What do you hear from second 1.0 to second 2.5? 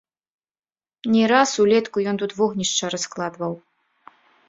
Не раз улетку ён тут